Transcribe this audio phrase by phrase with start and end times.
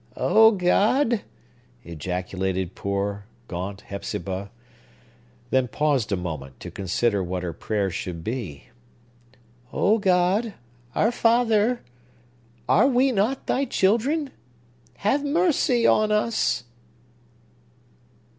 [0.17, 9.99] "O God!"—ejaculated poor, gaunt Hepzibah,—then paused a moment, to consider what her prayer should be,—"O
[9.99, 14.31] God,—our Father,—are we not thy children?
[14.95, 16.63] Have mercy on us!"